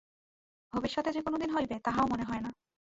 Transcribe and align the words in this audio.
ভবিষ্যতে 0.73 1.09
যে 1.11 1.21
কোনদিন 1.21 1.49
হইবে, 1.55 1.75
তাহাও 1.79 2.05
মনে 2.07 2.23
হয় 2.23 2.41
না। 2.41 2.49